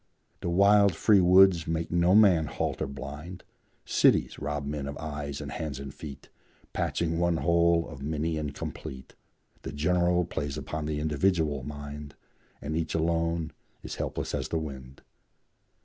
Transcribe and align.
The 0.39 0.49
wild, 0.49 0.95
free 0.95 1.19
woods 1.19 1.67
make 1.67 1.91
no 1.91 2.15
man 2.15 2.47
halt 2.47 2.81
or 2.81 2.87
blind; 2.87 3.43
Cities 3.85 4.39
rob 4.39 4.65
men 4.65 4.87
of 4.87 4.97
eyes 4.97 5.39
and 5.39 5.51
hands 5.51 5.79
and 5.79 5.93
feet, 5.93 6.29
Patching 6.73 7.19
one 7.19 7.37
whole 7.37 7.87
of 7.87 8.01
many 8.01 8.35
incomplete; 8.35 9.13
The 9.61 9.71
general 9.71 10.25
preys 10.25 10.57
upon 10.57 10.87
the 10.87 10.99
individual 10.99 11.61
mind, 11.61 12.15
And 12.63 12.75
each 12.75 12.95
alone 12.95 13.51
is 13.83 13.97
helpless 13.97 14.33
as 14.33 14.47
the 14.47 14.57
wind. 14.57 15.03